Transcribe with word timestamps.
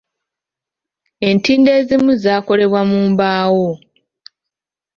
Entindo 1.29 1.69
ezimu 1.79 2.11
zaakolebwa 2.23 2.81
mu 2.89 2.99
mbaawo. 3.11 3.69